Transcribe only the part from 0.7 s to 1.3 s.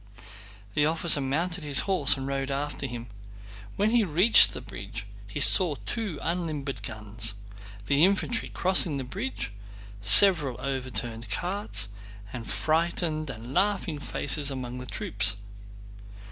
The officer